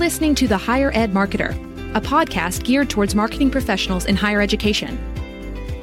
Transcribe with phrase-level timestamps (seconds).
[0.00, 1.50] listening to The Higher Ed Marketer,
[1.94, 4.98] a podcast geared towards marketing professionals in higher education.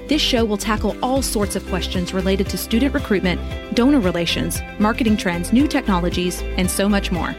[0.07, 3.39] This show will tackle all sorts of questions related to student recruitment,
[3.75, 7.36] donor relations, marketing trends, new technologies, and so much more.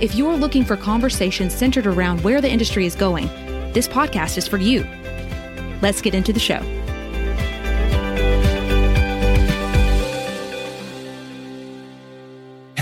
[0.00, 3.26] If you're looking for conversations centered around where the industry is going,
[3.72, 4.86] this podcast is for you.
[5.82, 6.60] Let's get into the show.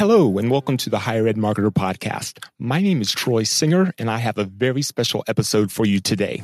[0.06, 2.44] Hello, and welcome to the Higher Ed Marketer Podcast.
[2.58, 6.42] My name is Troy Singer, and I have a very special episode for you today.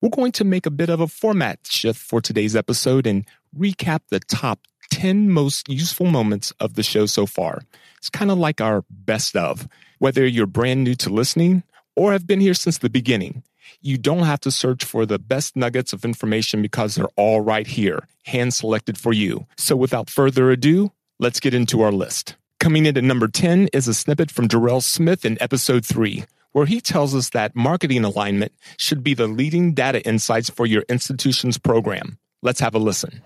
[0.00, 4.00] We're going to make a bit of a format shift for today's episode and recap
[4.08, 4.60] the top
[4.92, 7.60] 10 most useful moments of the show so far.
[7.98, 9.68] It's kind of like our best of.
[9.98, 13.42] Whether you're brand new to listening or have been here since the beginning,
[13.82, 17.66] you don't have to search for the best nuggets of information because they're all right
[17.66, 19.46] here, hand selected for you.
[19.58, 22.36] So without further ado, let's get into our list.
[22.62, 26.64] Coming in at number 10 is a snippet from Juerell Smith in episode 3, where
[26.64, 31.58] he tells us that marketing alignment should be the leading data insights for your institution's
[31.58, 32.18] program.
[32.40, 33.20] Let's have a listen.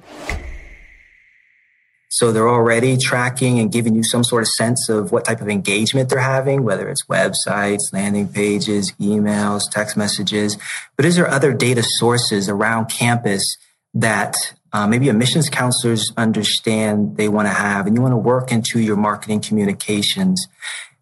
[2.08, 5.50] So they're already tracking and giving you some sort of sense of what type of
[5.50, 10.56] engagement they're having, whether it's websites, landing pages, emails, text messages.
[10.96, 13.58] But is there other data sources around campus
[13.92, 14.34] that
[14.76, 18.78] uh, maybe admissions counselors understand they want to have, and you want to work into
[18.78, 20.48] your marketing communications.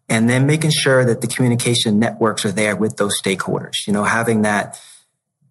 [0.07, 4.05] And then making sure that the communication networks are there with those stakeholders, you know,
[4.05, 4.79] having that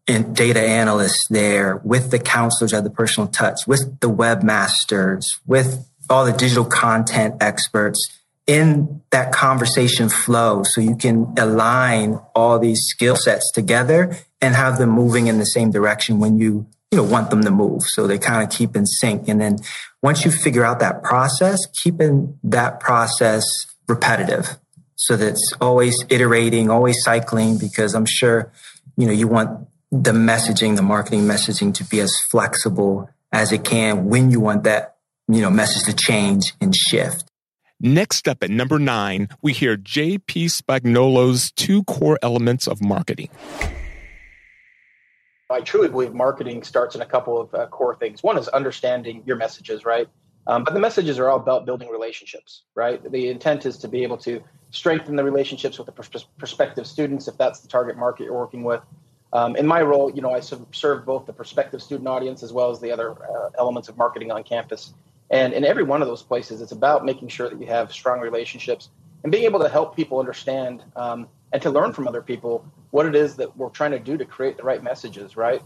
[0.07, 6.25] data analysts there with the counselors at the personal touch, with the webmasters, with all
[6.25, 13.17] the digital content experts in that conversation flow so you can align all these skill
[13.17, 17.31] sets together and have them moving in the same direction when you you know, want
[17.31, 17.83] them to move.
[17.83, 19.27] So they kind of keep in sync.
[19.27, 19.57] And then
[20.01, 23.45] once you figure out that process, keeping that process
[23.89, 24.57] repetitive
[24.95, 28.53] so that it's always iterating, always cycling, because I'm sure,
[28.97, 33.65] you know, you want the messaging, the marketing messaging to be as flexible as it
[33.65, 34.95] can when you want that,
[35.27, 37.25] you know, message to change and shift.
[37.81, 43.31] Next up at number nine, we hear JP Spagnolo's two core elements of marketing.
[45.51, 48.23] I truly believe marketing starts in a couple of uh, core things.
[48.23, 50.09] One is understanding your messages, right?
[50.47, 53.03] Um, but the messages are all about building relationships, right?
[53.11, 57.29] The intent is to be able to strengthen the relationships with the pr- prospective students,
[57.29, 58.83] if that's the target market you're working with.
[59.33, 62.71] Um, in my role, you know, I serve both the prospective student audience as well
[62.71, 64.95] as the other uh, elements of marketing on campus.
[65.31, 68.21] And in every one of those places, it's about making sure that you have strong
[68.21, 68.91] relationships
[69.23, 73.07] and being able to help people understand um, and to learn from other people what
[73.07, 75.61] it is that we're trying to do to create the right messages, right?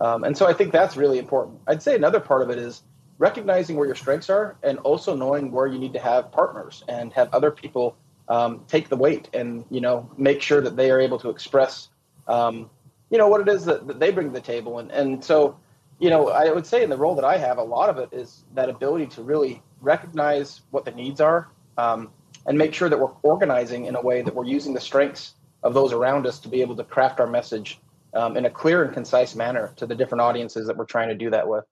[0.00, 1.60] Um, and so I think that's really important.
[1.66, 2.82] I'd say another part of it is
[3.18, 7.12] recognizing where your strengths are and also knowing where you need to have partners and
[7.12, 7.96] have other people
[8.30, 11.90] um, take the weight and you know make sure that they are able to express
[12.28, 12.70] um,
[13.10, 15.58] you know what it is that, that, they bring to the table and and so
[15.98, 18.08] you know I would say in the role that I have a lot of it
[18.10, 22.08] is that ability to really recognize what the needs are um,
[22.46, 25.74] and make sure that we're organizing in a way that we're using the strengths of
[25.74, 27.78] those around us to be able to craft our message
[28.14, 31.14] um, in a clear and concise manner to the different audiences that we're trying to
[31.14, 31.64] do that with.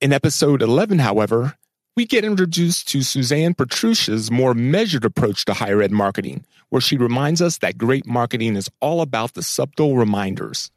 [0.00, 1.56] In episode 11, however,
[1.96, 6.96] we get introduced to Suzanne Petruch's more measured approach to higher ed marketing, where she
[6.96, 10.70] reminds us that great marketing is all about the subtle reminders.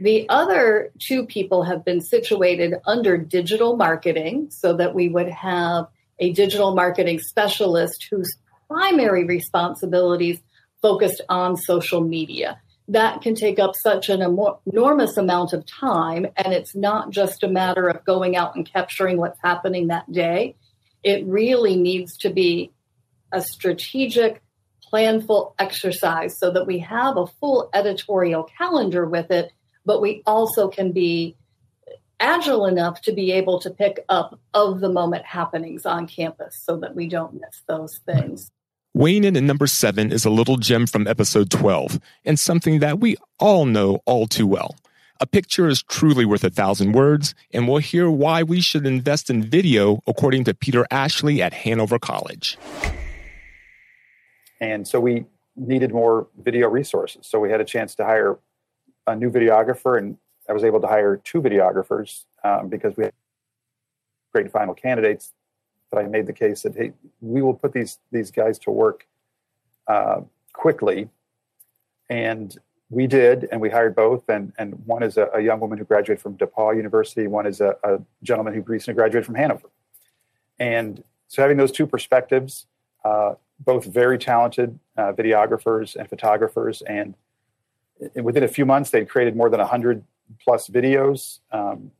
[0.00, 5.88] The other two people have been situated under digital marketing so that we would have
[6.20, 8.32] a digital marketing specialist whose
[8.68, 10.40] primary responsibilities
[10.82, 12.60] focused on social media.
[12.88, 17.48] That can take up such an enormous amount of time, and it's not just a
[17.48, 20.56] matter of going out and capturing what's happening that day.
[21.02, 22.72] It really needs to be
[23.30, 24.42] a strategic,
[24.90, 29.52] planful exercise so that we have a full editorial calendar with it,
[29.84, 31.36] but we also can be
[32.20, 36.78] agile enough to be able to pick up of the moment happenings on campus so
[36.78, 38.50] that we don't miss those things.
[38.94, 42.98] Weighing in at number seven is a little gem from episode 12 and something that
[42.98, 44.76] we all know all too well.
[45.20, 49.28] A picture is truly worth a thousand words, and we'll hear why we should invest
[49.28, 52.56] in video, according to Peter Ashley at Hanover College.
[54.60, 57.26] And so we needed more video resources.
[57.26, 58.38] So we had a chance to hire
[59.06, 60.16] a new videographer, and
[60.48, 63.12] I was able to hire two videographers um, because we had
[64.32, 65.34] great final candidates
[65.90, 69.06] that I made the case that hey, we will put these these guys to work
[69.86, 70.20] uh,
[70.52, 71.08] quickly,
[72.08, 72.56] and
[72.90, 74.28] we did, and we hired both.
[74.28, 77.26] And and one is a, a young woman who graduated from DePauw University.
[77.26, 79.70] One is a, a, gentleman who recently graduated from Hanover.
[80.58, 82.66] And so having those two perspectives,
[83.04, 87.14] uh, both very talented uh, videographers and photographers, and
[88.14, 90.04] within a few months, they'd created more than 100
[90.42, 91.90] plus videos um,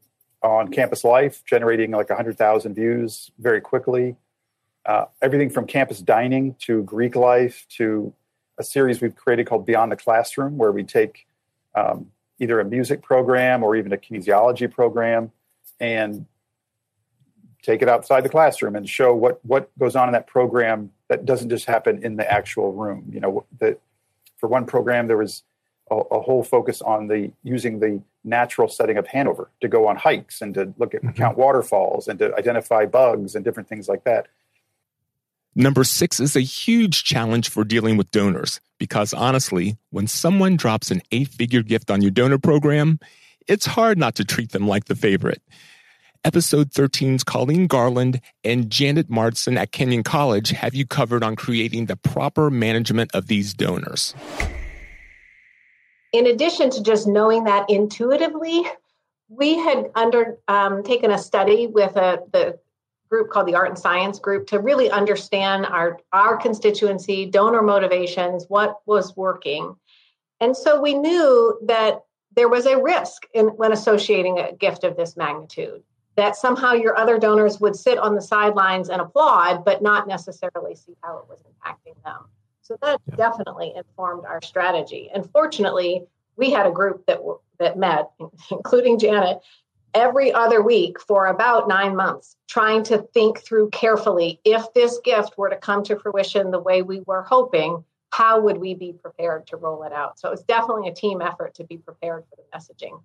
[0.43, 4.17] on campus life, generating like 100,000 views very quickly.
[4.87, 8.13] Uh, everything from campus dining to Greek life to
[8.59, 11.27] a series we've created called Beyond the Classroom, where we take
[11.75, 15.31] um, either a music program or even a kinesiology program
[15.81, 16.27] and
[17.63, 21.25] take it outside the classroom and show what what goes on in that program that
[21.25, 23.11] doesn't just happen in the actual room.
[23.13, 23.81] You know, that
[24.37, 25.43] for one program there was
[25.91, 29.97] a, a, whole focus on the using the natural setting of Hanover to go on
[29.97, 31.17] hikes and to look at mm-hmm.
[31.17, 34.29] count waterfalls and to identify bugs and different things like that.
[35.55, 40.91] Number six is a huge challenge for dealing with donors because honestly, when someone drops
[40.91, 43.01] an eight figure gift on your donor program,
[43.49, 45.43] it's hard not to treat them like the favorite.
[46.25, 51.87] Episode 13's Colleen Garland and Janet Marsden at Kenyon College have you covered on creating
[51.87, 54.15] the proper management of these donors
[56.13, 58.65] in addition to just knowing that intuitively,
[59.29, 62.59] we had undertaken um, a study with a, the
[63.09, 68.47] group called the Art and Science Group to really understand our, our constituency, donor motivations,
[68.49, 69.77] what was working.
[70.41, 72.03] And so we knew that
[72.37, 75.83] there was a risk in, when associating a gift of this magnitude,
[76.17, 80.75] that somehow your other donors would sit on the sidelines and applaud, but not necessarily
[80.75, 82.29] see how it was impacting them.
[82.69, 83.17] So that yeah.
[83.17, 85.11] definitely informed our strategy.
[85.15, 86.05] And fortunately,
[86.37, 87.19] we had a group that
[87.59, 88.11] that met,
[88.51, 89.39] including Janet,
[89.95, 95.39] every other week for about nine months, trying to think through carefully if this gift
[95.39, 97.83] were to come to fruition the way we were hoping,
[98.13, 100.19] how would we be prepared to roll it out?
[100.19, 103.01] So it was definitely a team effort to be prepared for the messaging.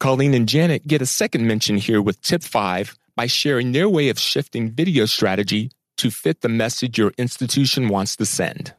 [0.00, 4.08] Colleen and Janet get a second mention here with tip five by sharing their way
[4.08, 5.70] of shifting video strategy
[6.00, 8.74] to fit the message your institution wants to send.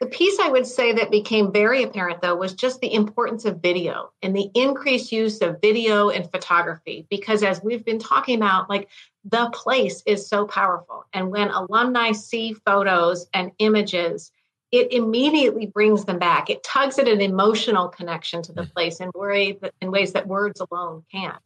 [0.00, 3.62] The piece I would say that became very apparent, though, was just the importance of
[3.62, 7.06] video and the increased use of video and photography.
[7.10, 8.88] Because as we've been talking about, like
[9.24, 11.04] the place is so powerful.
[11.12, 14.32] And when alumni see photos and images,
[14.72, 16.50] it immediately brings them back.
[16.50, 18.72] It tugs at an emotional connection to the mm.
[18.72, 21.38] place in, way, in ways that words alone can't.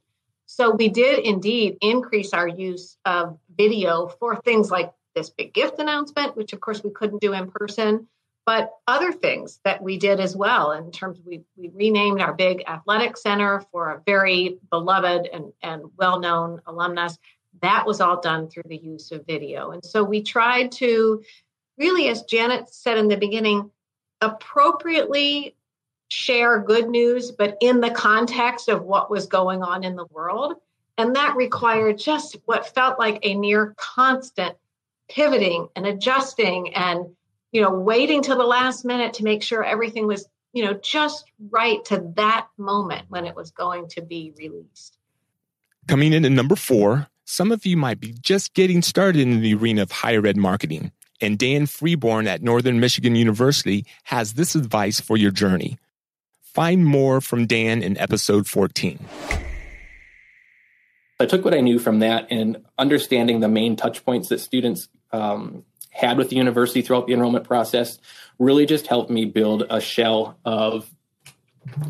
[0.50, 5.78] So we did indeed increase our use of video for things like this big gift
[5.78, 8.08] announcement, which of course we couldn't do in person,
[8.46, 12.32] but other things that we did as well in terms of we, we renamed our
[12.32, 17.18] big athletic center for a very beloved and, and well-known alumnus.
[17.60, 19.72] That was all done through the use of video.
[19.72, 21.22] And so we tried to
[21.76, 23.70] really, as Janet said in the beginning,
[24.22, 25.56] appropriately
[26.08, 30.55] share good news, but in the context of what was going on in the world.
[30.96, 34.56] And that required just what felt like a near constant
[35.08, 37.06] pivoting and adjusting and,
[37.52, 41.31] you know, waiting till the last minute to make sure everything was, you know, just
[41.50, 44.99] right to that moment when it was going to be released.
[45.87, 49.55] Coming in at number four, some of you might be just getting started in the
[49.55, 50.90] arena of higher ed marketing.
[51.20, 55.78] And Dan Freeborn at Northern Michigan University has this advice for your journey.
[56.58, 58.99] Find more from Dan in episode 14.
[61.20, 64.88] I took what I knew from that and understanding the main touch points that students
[65.12, 68.00] um, had with the university throughout the enrollment process
[68.41, 70.91] really just helped me build a shell of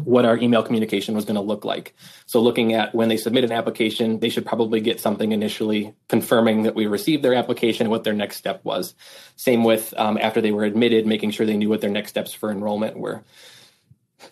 [0.04, 1.94] what our email communication was going to look like.
[2.26, 6.64] So, looking at when they submit an application, they should probably get something initially confirming
[6.64, 8.94] that we received their application and what their next step was.
[9.34, 12.34] Same with um, after they were admitted, making sure they knew what their next steps
[12.34, 13.24] for enrollment were.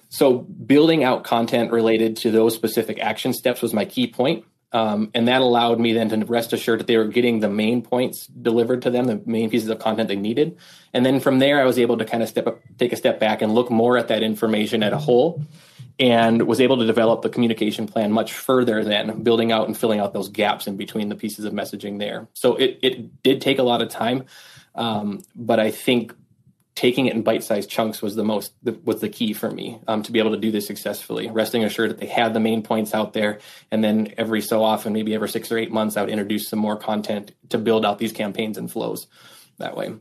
[0.08, 4.44] So building out content related to those specific action steps was my key point.
[4.72, 7.82] Um, and that allowed me then to rest assured that they were getting the main
[7.82, 10.58] points delivered to them, the main pieces of content they needed.
[10.92, 13.20] And then from there, I was able to kind of step up, take a step
[13.20, 15.42] back and look more at that information at a whole
[15.98, 20.00] and was able to develop the communication plan much further than building out and filling
[20.00, 22.28] out those gaps in between the pieces of messaging there.
[22.34, 24.24] So it, it did take a lot of time.
[24.74, 26.14] Um, but I think
[26.76, 28.52] taking it in bite-sized chunks was the most
[28.84, 31.90] was the key for me um, to be able to do this successfully resting assured
[31.90, 33.40] that they had the main points out there
[33.72, 36.58] and then every so often maybe every six or eight months i would introduce some
[36.60, 39.08] more content to build out these campaigns and flows
[39.58, 39.92] that way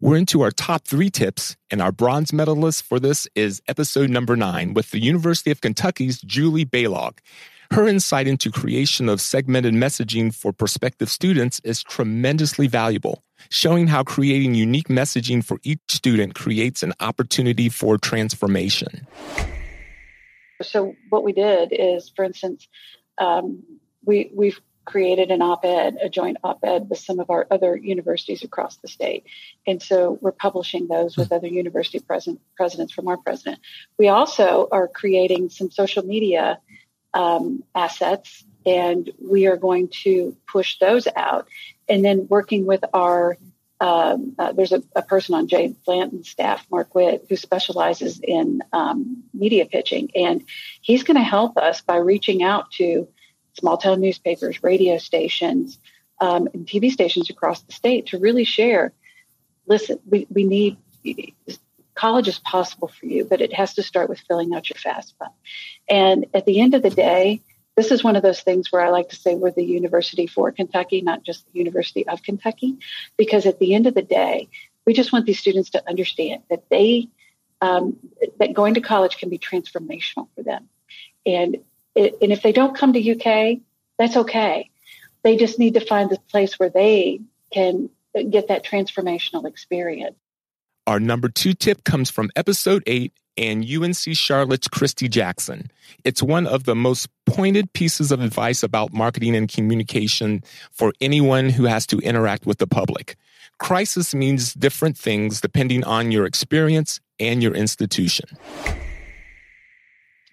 [0.00, 4.36] we're into our top three tips, and our bronze medalist for this is episode number
[4.36, 7.18] nine with the University of Kentucky's Julie Balog.
[7.70, 14.04] Her insight into creation of segmented messaging for prospective students is tremendously valuable, showing how
[14.04, 19.06] creating unique messaging for each student creates an opportunity for transformation.
[20.62, 22.66] So what we did is, for instance,
[23.18, 23.62] um,
[24.04, 27.76] we we've created an op ed, a joint op ed with some of our other
[27.76, 29.24] universities across the state.
[29.66, 33.60] And so we're publishing those with other university president, presidents from our president.
[33.98, 36.58] We also are creating some social media
[37.14, 41.48] um, assets, and we are going to push those out.
[41.88, 43.36] And then working with our
[43.80, 48.60] um, uh, there's a, a, person on Jay Blanton's staff, Mark Witt, who specializes in
[48.72, 50.44] um, media pitching, and
[50.80, 53.06] he's going to help us by reaching out to
[53.56, 55.78] small town newspapers, radio stations,
[56.20, 58.92] um, and TV stations across the state to really share.
[59.66, 60.76] Listen, we, we need
[61.98, 65.30] college is possible for you, but it has to start with filling out your FAFSA.
[65.88, 67.40] And at the end of the day,
[67.76, 70.50] this is one of those things where I like to say we're the university for
[70.52, 72.76] Kentucky, not just the University of Kentucky,
[73.16, 74.48] because at the end of the day,
[74.84, 77.08] we just want these students to understand that they
[77.60, 77.96] um,
[78.38, 80.68] that going to college can be transformational for them,
[81.26, 81.58] and
[81.96, 83.58] and if they don't come to UK,
[83.98, 84.70] that's okay.
[85.24, 87.20] They just need to find the place where they
[87.52, 87.90] can
[88.30, 90.16] get that transformational experience.
[90.88, 95.70] Our number two tip comes from episode eight and UNC Charlotte's Christy Jackson.
[96.02, 100.42] It's one of the most pointed pieces of advice about marketing and communication
[100.72, 103.16] for anyone who has to interact with the public.
[103.58, 108.30] Crisis means different things depending on your experience and your institution.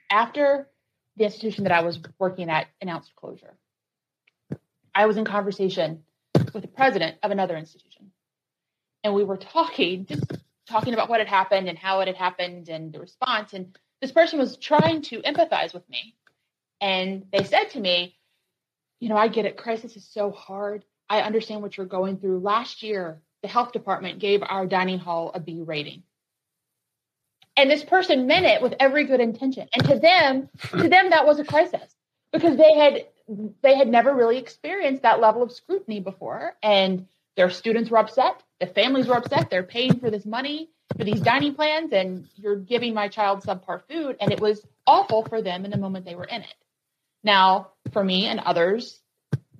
[0.10, 0.70] After
[1.18, 3.56] the institution that I was working at announced closure.
[4.96, 8.12] I was in conversation with the president of another institution.
[9.04, 10.24] And we were talking, just
[10.68, 13.54] talking about what had happened and how it had happened and the response.
[13.54, 16.16] And this person was trying to empathize with me.
[16.82, 18.16] And they said to me,
[19.00, 19.58] You know, I get it.
[19.58, 20.84] Crisis is so hard.
[21.10, 22.40] I understand what you're going through.
[22.40, 26.04] Last year, the health department gave our dining hall a B rating.
[27.58, 29.70] And this person meant it with every good intention.
[29.74, 31.96] And to them, to them, that was a crisis
[32.34, 33.06] because they had
[33.64, 36.56] they had never really experienced that level of scrutiny before.
[36.62, 37.08] And
[37.38, 41.20] their students were upset, the families were upset, they're paying for this money for these
[41.20, 44.18] dining plans, and you're giving my child subpar food.
[44.22, 46.56] And it was awful for them in the moment they were in it.
[47.24, 49.00] Now, for me and others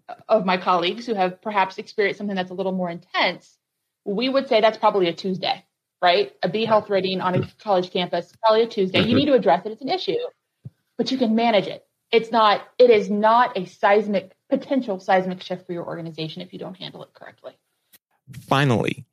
[0.08, 3.58] uh, of my colleagues who have perhaps experienced something that's a little more intense,
[4.06, 5.66] we would say that's probably a Tuesday
[6.06, 6.34] right?
[6.44, 9.00] A B health rating on a college campus, probably a Tuesday.
[9.00, 9.16] You mm-hmm.
[9.16, 9.72] need to address it.
[9.72, 10.18] It's an issue,
[10.98, 11.84] but you can manage it.
[12.12, 16.60] It's not, it is not a seismic, potential seismic shift for your organization if you
[16.60, 17.54] don't handle it correctly.
[18.32, 19.06] Finally,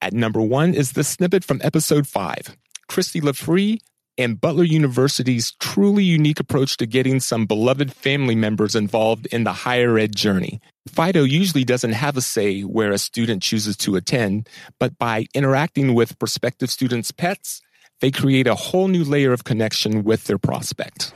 [0.00, 2.56] at number one is the snippet from episode five.
[2.88, 3.78] Kristi LaFree
[4.18, 9.52] and Butler University's truly unique approach to getting some beloved family members involved in the
[9.52, 10.60] higher ed journey.
[10.88, 15.94] Fido usually doesn't have a say where a student chooses to attend, but by interacting
[15.94, 17.60] with prospective students' pets,
[18.00, 21.12] they create a whole new layer of connection with their prospect.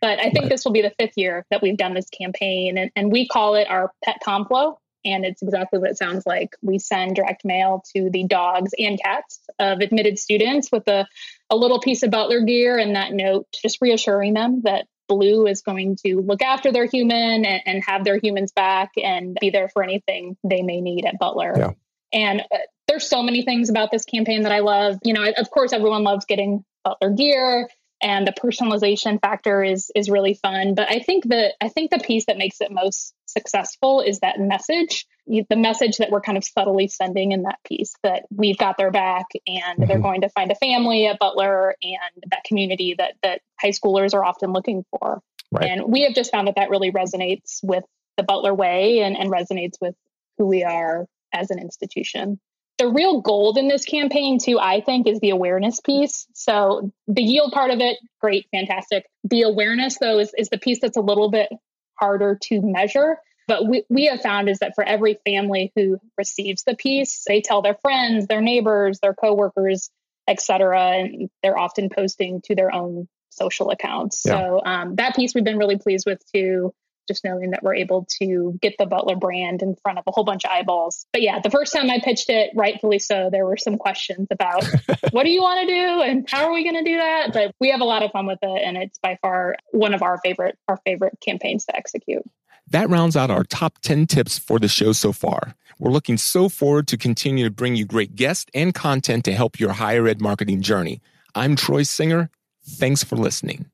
[0.00, 2.90] But I think this will be the fifth year that we've done this campaign, and,
[2.94, 6.56] and we call it our Pet Conflow and it's exactly what it sounds like.
[6.62, 11.06] We send direct mail to the dogs and cats of admitted students with a,
[11.50, 15.62] a little piece of Butler gear and that note, just reassuring them that Blue is
[15.62, 19.68] going to look after their human and, and have their humans back and be there
[19.68, 21.52] for anything they may need at Butler.
[21.56, 21.70] Yeah.
[22.12, 22.58] And uh,
[22.88, 24.98] there's so many things about this campaign that I love.
[25.02, 27.68] You know, of course, everyone loves getting Butler gear
[28.04, 31.98] and the personalization factor is is really fun but i think that i think the
[31.98, 36.44] piece that makes it most successful is that message the message that we're kind of
[36.44, 39.86] subtly sending in that piece that we've got their back and mm-hmm.
[39.86, 44.14] they're going to find a family at butler and that community that that high schoolers
[44.14, 45.20] are often looking for
[45.50, 45.64] right.
[45.64, 47.84] and we have just found that that really resonates with
[48.16, 49.94] the butler way and, and resonates with
[50.38, 52.38] who we are as an institution
[52.78, 56.26] the real gold in this campaign too i think is the awareness piece.
[56.34, 59.06] So the yield part of it great fantastic.
[59.24, 61.50] The awareness though is, is the piece that's a little bit
[61.98, 63.18] harder to measure.
[63.46, 67.40] But we, we have found is that for every family who receives the piece they
[67.40, 69.90] tell their friends their neighbors their coworkers
[70.26, 74.22] etc and they're often posting to their own social accounts.
[74.24, 74.38] Yeah.
[74.38, 76.72] so um, that piece we've been really pleased with too
[77.06, 80.24] just knowing that we're able to get the Butler brand in front of a whole
[80.24, 81.06] bunch of eyeballs.
[81.12, 84.64] But yeah, the first time I pitched it, rightfully so, there were some questions about
[85.10, 87.32] what do you want to do and how are we going to do that?
[87.32, 90.02] But we have a lot of fun with it, and it's by far one of
[90.02, 92.22] our favorite our favorite campaigns to execute.
[92.70, 95.54] That rounds out our top 10 tips for the show so far.
[95.78, 99.60] We're looking so forward to continue to bring you great guests and content to help
[99.60, 101.02] your higher ed marketing journey.
[101.34, 102.30] I'm Troy Singer.
[102.66, 103.70] Thanks for listening.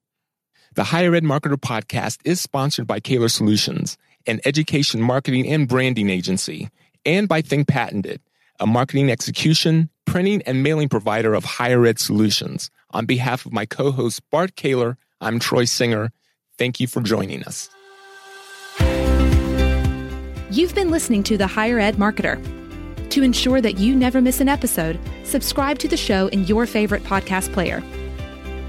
[0.75, 3.99] The Higher Ed Marketer podcast is sponsored by Caylor Solutions,
[4.29, 6.69] an education marketing and branding agency,
[7.05, 8.21] and by Think Patented,
[8.61, 12.71] a marketing execution, printing, and mailing provider of higher ed solutions.
[12.93, 16.13] On behalf of my co host, Bart Caylor, I'm Troy Singer.
[16.57, 17.69] Thank you for joining us.
[20.53, 22.41] You've been listening to The Higher Ed Marketer.
[23.11, 27.03] To ensure that you never miss an episode, subscribe to the show in your favorite
[27.03, 27.83] podcast player.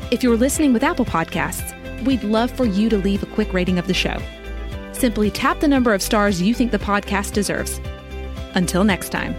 [0.10, 1.71] If you're listening with Apple Podcasts,
[2.04, 4.22] we'd love for you to leave a quick rating of the show.
[4.92, 7.80] Simply tap the number of stars you think the podcast deserves.
[8.56, 9.34] Until next time.